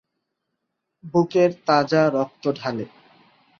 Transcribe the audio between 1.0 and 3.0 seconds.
বুকের তাজা রক্ত ঢালে